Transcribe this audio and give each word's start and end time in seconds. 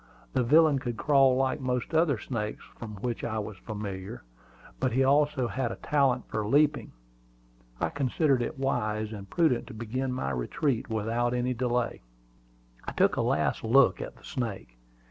The 0.33 0.41
villain 0.41 0.79
could 0.79 0.97
crawl 0.97 1.35
like 1.35 1.59
most 1.59 1.93
other 1.93 2.17
snakes 2.17 2.63
with 2.79 3.03
which 3.03 3.23
I 3.23 3.37
was 3.37 3.57
familiar, 3.57 4.23
but 4.79 4.93
he 4.93 5.03
also 5.03 5.47
had 5.47 5.71
a 5.71 5.75
talent 5.75 6.27
for 6.27 6.43
leaping. 6.43 6.91
I 7.79 7.89
considered 7.89 8.41
it 8.41 8.57
wise 8.57 9.13
and 9.13 9.29
prudent 9.29 9.67
to 9.67 9.75
begin 9.75 10.11
my 10.11 10.31
retreat 10.31 10.89
without 10.89 11.35
any 11.35 11.53
delay. 11.53 12.01
I 12.83 12.93
took 12.93 13.15
a 13.15 13.21
last 13.21 13.63
look 13.63 14.01
at 14.01 14.15
the 14.15 14.23
snake. 14.23 14.75